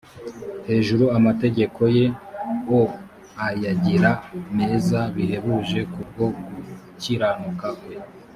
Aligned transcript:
hejuru 0.67 1.05
amategeko 1.17 1.81
ye 1.95 2.05
o 2.77 2.81
ayagira 3.47 4.11
meza 4.57 4.99
bihebuje 5.15 5.79
ku 5.91 5.99
bwo 6.09 6.25
gukiranuka 6.37 7.67
kwe 7.79 7.93